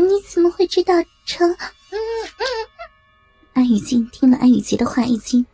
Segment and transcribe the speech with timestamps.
[0.00, 0.94] 你怎么会知道
[1.24, 1.56] 成？
[3.52, 5.44] 安雨静听了安雨洁的话一惊，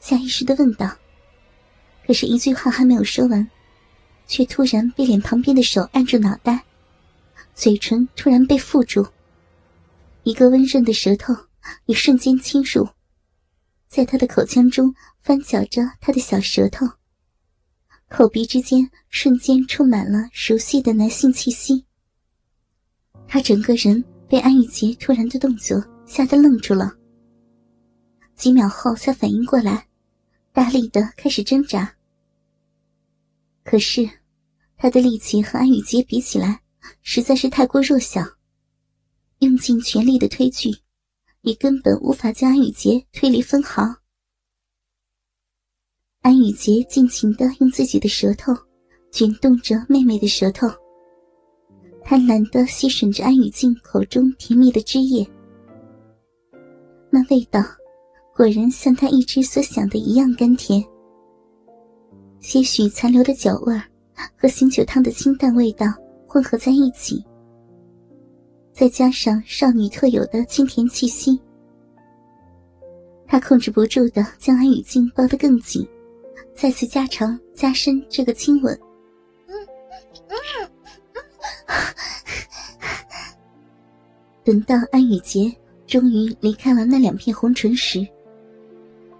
[0.00, 0.96] 下意识的问道
[2.06, 3.48] ：“可是，一句话还没有说完，
[4.26, 6.64] 却突然被脸旁边的手按住脑袋，
[7.54, 9.06] 嘴唇突然被缚住，
[10.22, 11.34] 一个温润的舌头
[11.86, 12.88] 也瞬间侵入，
[13.88, 16.86] 在他的口腔中翻搅着他的小舌头，
[18.08, 21.84] 口鼻之间瞬间充满了熟悉的男性气息。
[23.28, 26.92] 他整个人被安雨洁突然的动作吓得愣住了。”
[28.34, 29.86] 几秒后才反应过来，
[30.52, 31.94] 大力的开始挣扎。
[33.64, 34.08] 可是，
[34.76, 36.60] 他的力气和安雨洁比起来，
[37.02, 38.22] 实在是太过弱小。
[39.40, 40.70] 用尽全力的推拒，
[41.42, 43.84] 也根本无法将安雨洁推离分毫。
[46.22, 48.52] 安雨洁尽情的用自己的舌头
[49.12, 50.68] 卷动着妹妹的舌头，
[52.08, 55.28] 贪婪的吸吮着安雨静口中甜蜜的汁液，
[57.10, 57.62] 那味道。
[58.34, 60.82] 果然像他一直所想的一样甘甜，
[62.40, 63.78] 些许残留的酒味
[64.36, 65.84] 和醒酒汤的清淡味道
[66.26, 67.22] 混合在一起，
[68.72, 71.38] 再加上少女特有的清甜气息，
[73.26, 75.86] 他控制不住的将安雨静抱得更紧，
[76.54, 78.80] 再次加长加深这个亲吻。
[84.48, 85.54] 等到安雨洁
[85.86, 88.08] 终于离开了那两片红唇时，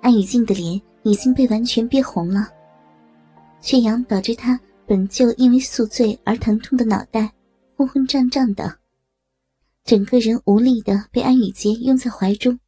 [0.00, 2.48] 安雨静的脸已经被完全憋红了，
[3.60, 7.30] 缺氧导致她本就因为宿醉而疼痛的脑袋
[7.76, 8.78] 昏昏胀胀的，
[9.84, 12.58] 整个人无力的被安雨洁拥在怀中。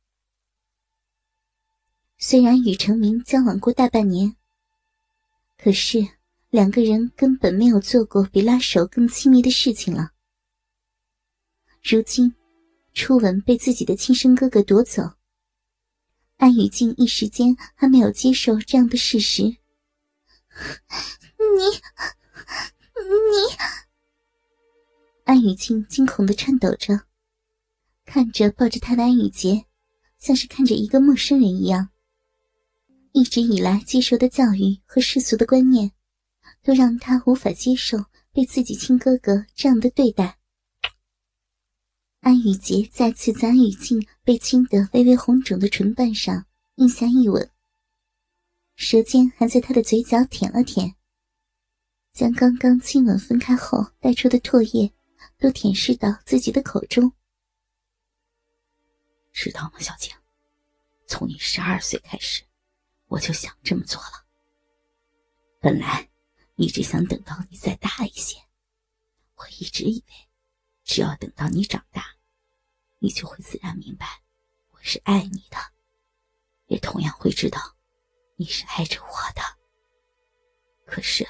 [2.19, 4.37] 虽然与成明交往过大半年，
[5.57, 6.07] 可是
[6.51, 10.11] 两个人根本没有做过比拉手更亲密的事情了。
[11.83, 12.35] 如今，
[12.93, 15.03] 初吻被自己的亲生哥哥夺走。
[16.37, 19.43] 安雨静一时间还没有接受这样的事实。
[19.43, 19.59] 你，
[22.97, 23.57] 你，
[25.25, 27.03] 安雨静惊恐的颤抖着，
[28.05, 29.67] 看着抱着她的安雨洁，
[30.19, 31.91] 像是看着一个陌生人一样。
[33.13, 35.93] 一直以来接受的教育和世俗的观念，
[36.63, 37.99] 都让她无法接受
[38.33, 40.40] 被自己亲哥哥这样的对待。
[42.21, 46.45] 安雨洁再次在安雨静被亲得微微红肿的唇瓣上
[46.75, 47.51] 印下一吻，
[48.77, 50.95] 舌尖还在她的嘴角舔了舔，
[52.13, 54.93] 将刚刚亲吻分开后带出的唾液
[55.39, 57.11] 都舔舐到自己的口中。
[59.33, 60.13] 知道吗，小静？
[61.07, 62.43] 从你十二岁开始，
[63.07, 64.27] 我就想这么做了。
[65.59, 66.07] 本来
[66.57, 68.37] 一直想等到你再大一些，
[69.37, 70.30] 我一直以为。
[70.91, 72.05] 只要等到你长大，
[72.99, 74.21] 你就会自然明白，
[74.73, 75.57] 我是爱你的，
[76.67, 77.61] 也同样会知道，
[78.35, 79.41] 你是爱着我的。
[80.85, 81.25] 可是，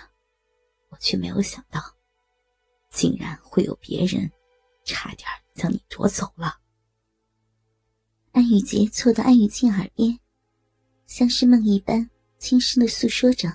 [0.89, 1.79] 我却没有想到，
[2.89, 4.33] 竟然会有别人，
[4.83, 6.59] 差点将你夺走了。
[8.33, 10.19] 安雨洁凑到安雨静耳边，
[11.07, 13.55] 像是梦一般轻声的诉说着，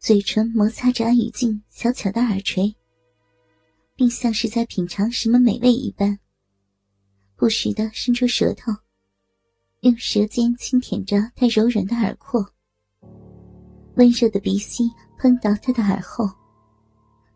[0.00, 2.74] 嘴唇摩擦着安雨静小巧的耳垂。
[3.98, 6.20] 并像是在品尝什么美味一般，
[7.34, 8.70] 不时的伸出舌头，
[9.80, 12.48] 用舌尖轻舔着他柔软的耳廓。
[13.96, 14.88] 温热的鼻息
[15.18, 16.30] 喷到他的耳后，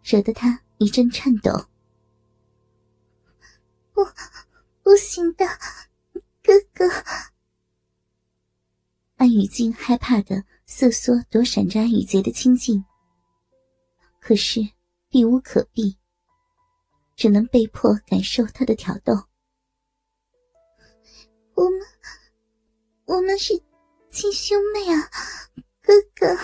[0.04, 1.50] 惹得他一阵颤抖。
[3.92, 4.04] 不，
[4.84, 5.44] 不行的，
[6.44, 6.88] 哥哥。
[9.16, 12.84] 安雨静害怕的瑟缩躲闪着安雨洁的亲近，
[14.20, 14.60] 可是
[15.08, 15.98] 避无可避。
[17.16, 19.12] 只能被迫感受他的挑逗。
[21.54, 21.80] 我们，
[23.04, 23.54] 我们是
[24.10, 25.10] 亲兄妹啊，
[25.82, 26.34] 哥哥，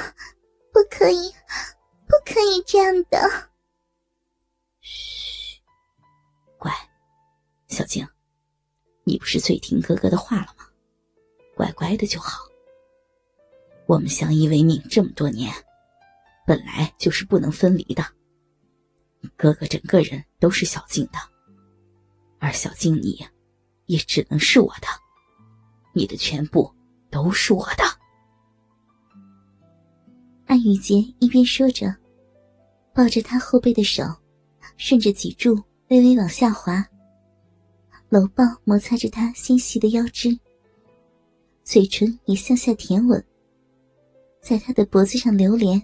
[0.72, 1.30] 不可以，
[2.06, 3.50] 不可以这样的。
[4.80, 5.60] 嘘，
[6.58, 6.72] 乖，
[7.68, 8.06] 小静，
[9.04, 10.66] 你不是最听哥哥的话了吗？
[11.56, 12.46] 乖乖的就好。
[13.86, 15.52] 我们相依为命这么多年，
[16.46, 18.04] 本来就是不能分离的。
[19.36, 21.18] 哥哥整个人都是小静的，
[22.38, 23.18] 而小静你，
[23.86, 24.86] 也只能是我的。
[25.94, 26.72] 你的全部
[27.10, 27.84] 都是我的。
[30.46, 31.94] 安雨洁一边说着，
[32.94, 34.04] 抱着他后背的手，
[34.76, 35.54] 顺着脊柱
[35.88, 36.84] 微微往下滑，
[38.08, 40.38] 搂抱摩擦着他纤细的腰肢，
[41.64, 43.22] 嘴唇也向下舔吻，
[44.40, 45.82] 在他的脖子上流连，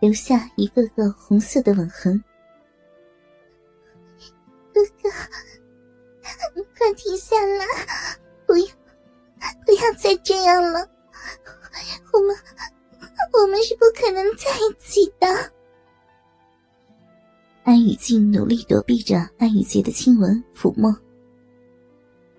[0.00, 2.22] 留下一个个红色的吻痕。
[4.72, 5.10] 哥哥，
[6.78, 7.64] 快停下来！
[8.46, 8.66] 不要，
[9.64, 10.88] 不要再这样了，
[12.12, 12.36] 我们。
[13.32, 15.52] 我们是不可能在一起的。
[17.64, 20.94] 安雨静努力躲避着安雨洁的亲吻、抚摸，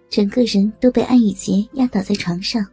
[0.09, 2.65] 整个人都被安雨洁压倒在床上，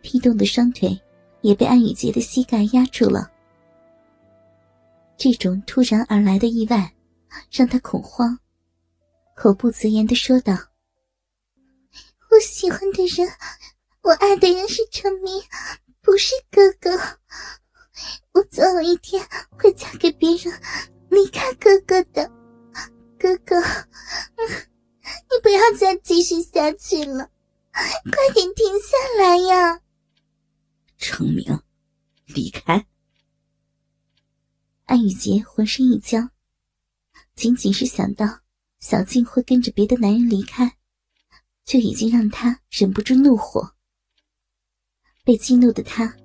[0.00, 1.00] 劈动的双腿
[1.42, 3.30] 也被安雨洁的膝盖压住了。
[5.16, 6.94] 这种突然而来的意外，
[7.50, 8.38] 让他恐慌，
[9.34, 10.54] 口不择言的说道
[12.30, 13.28] ：“我喜欢的人，
[14.02, 15.42] 我爱的人是陈明。”
[16.06, 16.96] 不是哥哥，
[18.30, 20.54] 我总有一天会嫁给别人，
[21.10, 22.30] 离开哥哥的。
[23.18, 23.60] 哥哥，
[24.36, 27.28] 你不要再继续下去了，
[27.72, 29.80] 快点停下来呀！
[30.96, 31.60] 程明，
[32.26, 32.86] 离开。
[34.86, 36.30] 安雨洁浑身一僵，
[37.34, 38.38] 仅仅是想到
[38.78, 40.76] 小静会跟着别的男人离开，
[41.64, 43.74] 就已经让她忍不住怒火。
[45.24, 46.16] 被激怒的他，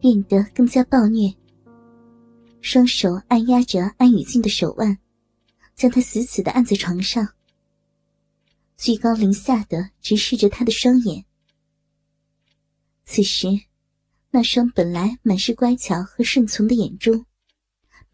[0.00, 1.30] 变得更加暴虐。
[2.62, 4.98] 双手按压着安雨静的手腕，
[5.74, 7.34] 将她死死的按在床上，
[8.78, 11.22] 居高临下的直视着她的双眼。
[13.04, 13.48] 此时，
[14.30, 17.26] 那双本来满是乖巧和顺从的眼中，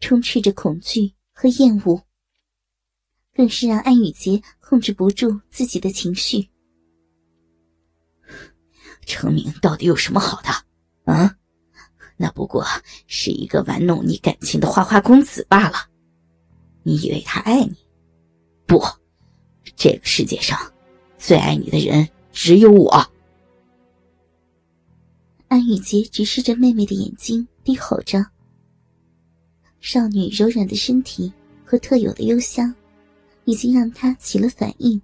[0.03, 2.03] 充斥着恐惧和厌恶，
[3.33, 6.49] 更是让安雨洁控制不住自己的情绪。
[9.05, 10.49] 程明到底有什么好的？
[11.09, 11.33] 啊，
[12.17, 12.65] 那不过
[13.07, 15.77] 是一个玩弄你感情的花花公子罢了。
[16.83, 17.73] 你以为他爱你？
[18.65, 18.83] 不，
[19.73, 20.59] 这个世界上
[21.17, 23.09] 最爱你的人只有我。
[25.47, 28.32] 安雨洁直视着妹妹的眼睛，低吼着。
[29.83, 31.29] 少女柔软的身体
[31.65, 32.73] 和特有的幽香，
[33.43, 34.99] 已经让她起了反应。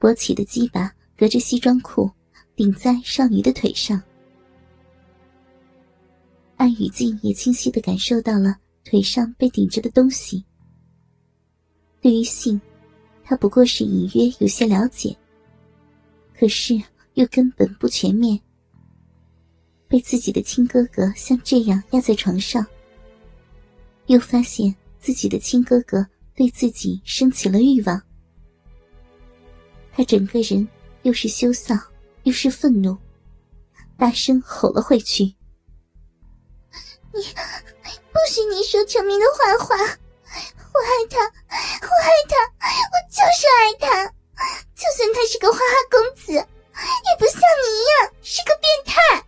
[0.00, 2.10] 勃起的鸡巴隔着西装裤。
[2.54, 4.00] 顶在少女的腿上，
[6.56, 8.54] 安雨静也清晰的感受到了
[8.84, 10.44] 腿上被顶着的东西。
[12.02, 12.60] 对于性，
[13.24, 15.16] 他不过是隐约有些了解，
[16.38, 16.78] 可是
[17.14, 18.38] 又根本不全面。
[19.88, 22.64] 被自己的亲哥哥像这样压在床上，
[24.06, 28.02] 又发现自己的亲哥哥对自己升起了欲望，
[29.94, 30.68] 他整个人
[31.02, 31.78] 又是羞臊。
[32.24, 32.96] 又是愤怒，
[33.98, 35.24] 大声吼了回去
[37.10, 37.20] ：“你
[38.12, 39.74] 不许你说陈明的坏话！
[39.74, 44.06] 我爱他，我爱他，我就是爱他！
[44.72, 46.38] 就算他是个花花公子，也
[47.18, 49.26] 不像你一样是个变态！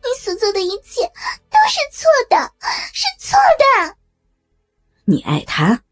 [0.00, 1.02] 你所做的一切
[1.50, 2.54] 都是错的，
[2.94, 3.96] 是错的！
[5.10, 5.82] 你爱他，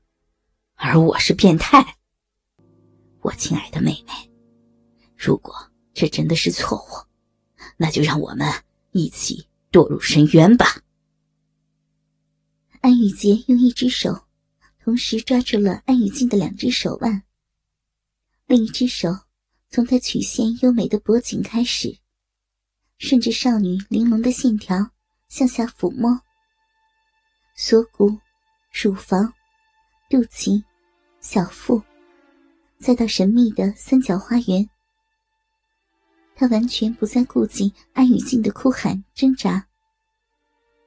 [0.77, 1.97] 而我是变态。
[3.21, 4.31] 我亲爱的妹妹，
[5.17, 5.53] 如果……”
[5.93, 6.91] 这真的是错误，
[7.77, 8.47] 那就让我们
[8.93, 10.81] 一起堕入深渊吧。
[12.83, 14.29] 安雨洁用一只手
[14.79, 17.25] 同时抓住了安雨静的两只手腕，
[18.47, 19.09] 另一只手
[19.69, 21.99] 从她曲线优美的脖颈开始，
[22.99, 24.93] 顺着少女玲珑的线条
[25.29, 26.21] 向下抚摸，
[27.57, 28.17] 锁骨、
[28.81, 29.35] 乳房、
[30.09, 30.63] 肚脐、
[31.21, 31.83] 小腹，
[32.79, 34.71] 再到神秘的三角花园。
[36.37, 39.67] 他完全不再顾及安雨静的哭喊挣扎，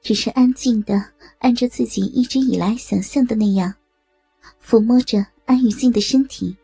[0.00, 3.74] 只是安静的按着自己一直以来想象的那样，
[4.64, 6.56] 抚摸着安雨静的身体，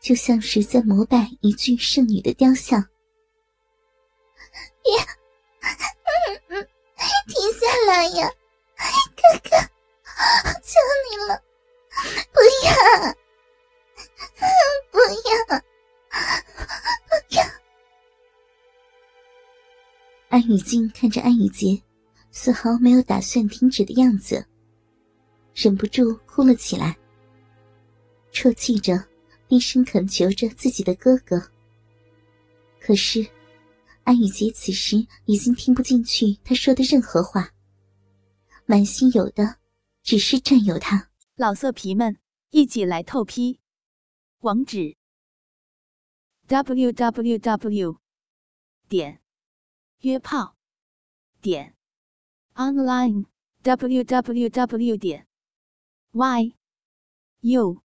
[0.00, 2.84] 就像是在膜拜一具圣女的雕像。
[4.82, 4.92] 别，
[7.28, 8.28] 停下来呀，
[10.72, 10.78] 求
[11.10, 11.42] 你了，
[12.32, 12.72] 不要，
[14.90, 14.98] 不
[15.28, 15.62] 要。
[17.08, 17.42] 不要
[20.30, 21.82] 安雨静看着安雨洁，
[22.30, 24.46] 丝毫没有打算停止的样子，
[25.54, 26.96] 忍不住哭了起来，
[28.32, 28.98] 啜泣着，
[29.46, 31.38] 低声恳求着自己的哥哥。
[32.80, 33.26] 可是，
[34.04, 37.50] 安雨洁此时已经听不进去他说的任何话，
[38.64, 39.56] 满心有的
[40.02, 41.10] 只是占有他。
[41.34, 42.18] 老色皮们，
[42.50, 43.60] 一起来透批！
[44.40, 44.96] 网址
[46.48, 47.98] ：www.
[48.88, 49.22] 点
[50.00, 50.56] 约炮
[51.40, 51.76] 点
[52.54, 53.26] online
[53.62, 54.98] www.
[54.98, 55.26] 点
[56.10, 56.54] y
[57.40, 57.82] u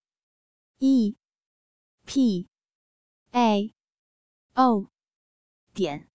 [0.80, 1.16] e
[2.06, 2.50] p
[3.32, 3.74] a
[4.54, 4.90] o
[5.74, 6.10] 点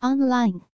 [0.00, 0.71] online。